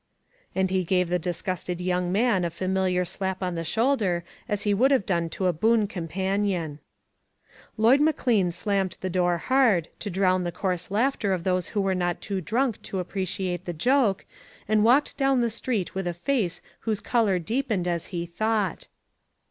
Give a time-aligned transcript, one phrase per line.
[0.55, 4.73] And he gave the disgusted young man a familiar slap on the shoulder as he
[4.73, 6.79] would have done to a boon companion.
[7.77, 11.93] Lloyd McLean slammed the door hard, to drown the coarse laughter of those who were
[11.93, 14.25] not too drunk to appreciate the joke,
[14.67, 18.87] and walked down the street with a face whose color deepened as he thought.